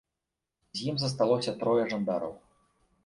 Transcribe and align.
З 0.79 0.87
ім 0.93 0.97
засталося 1.03 1.55
трое 1.65 1.83
жандараў. 1.93 2.33